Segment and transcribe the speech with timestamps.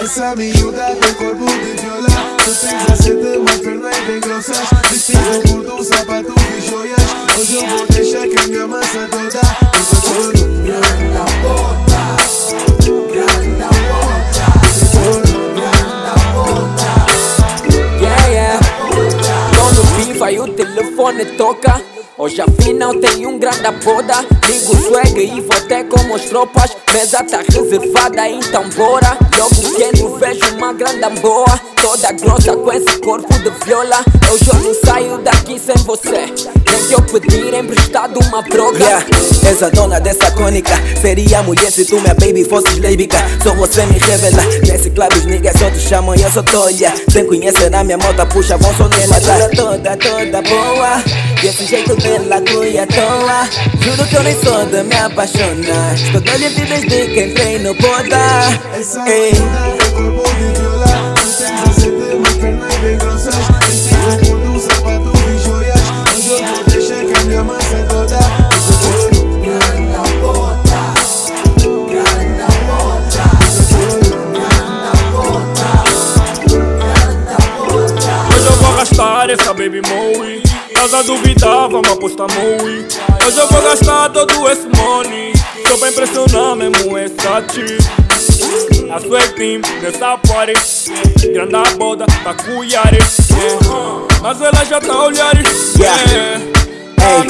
[0.00, 2.36] Essa miúda tem corpo de viola.
[2.38, 6.98] Tu tens a sete, uma perna bem grossas Vestido curto, sapato e joias
[7.38, 9.40] Hoje eu vou deixar que a minha massa toda
[9.74, 11.08] Eu tô Grande
[18.00, 18.60] Yeah, yeah.
[19.52, 24.26] Tô no piva e o telefone toca Hoje afinal tem um grande poda.
[24.48, 26.76] Ligo swag e vou até com as tropas.
[26.92, 29.16] Mesa tá reservada, então bora.
[29.38, 34.04] Logo quando vejo uma grande boa Toda grossa com esse corpo de viola.
[34.28, 36.26] Eu já não saio daqui sem você.
[36.70, 39.06] Nem que eu pedir emprestado uma broca Yeah,
[39.46, 43.18] és a dona dessa cônica Seria mulher se tu minha baby fosses lésbica.
[43.44, 44.42] Só você me revela.
[44.66, 47.96] Nesse club os niggas só te chamam e eu só tolha Sem conhecer a minha
[47.96, 49.20] moto puxa vão só nela.
[49.20, 50.77] Toda, toda, toda boa
[51.40, 53.48] E esse jeito dela cui à toa.
[53.80, 55.94] Juro que eu nem sou de me apaixonar.
[55.94, 58.18] Estou doido desde que entrei no poda.
[58.76, 59.30] Essa Ei.
[59.30, 61.14] tem corpo de viola
[62.16, 65.80] uma perna bem curto, sapato e joias.
[66.16, 68.18] Hoje eu vou deixar que a minha massa toda
[78.34, 80.27] Hoje eu vou gastar essa baby moe
[80.78, 82.86] Estás a duvidar, vamos apostar moe
[83.26, 85.32] Hoje eu vou gastar todo esse money.
[85.66, 87.84] Só pra impressionar mesmo essa chick
[88.88, 90.52] A sua team nessa party.
[91.32, 94.06] Grande boda, tá cuiare yeah.
[94.22, 95.34] Mas ela já tá olhar
[95.80, 96.40] yeah.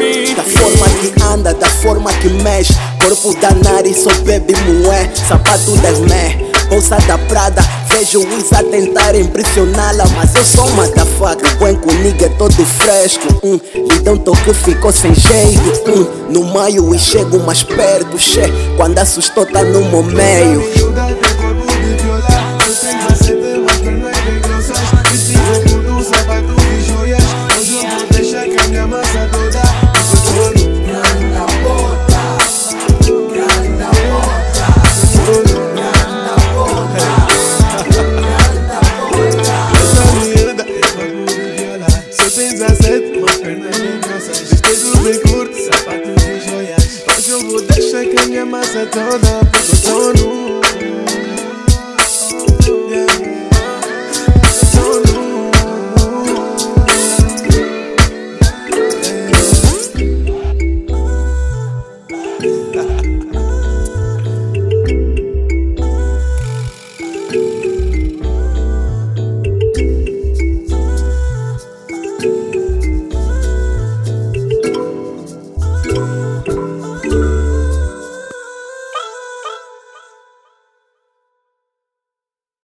[0.00, 2.72] Ei, da forma que anda, da forma que mexe.
[2.98, 5.10] Corpo da nariz, só bebe moé.
[5.28, 10.88] Sapato das mé, bolsa da Prada Vejo os a tentar impressioná-la Mas eu sou uma
[10.88, 13.40] da faca, bem comigo é todo fresco.
[13.44, 15.90] Hum, Lhe um toque, ficou sem jeito.
[15.90, 18.42] Hum, No maio e chego mais perto, che
[18.76, 20.83] Quando assustou tá no meu meio
[47.34, 50.73] sapato e joias Hoje eu vou deixar que a minha massa toda Eu tô no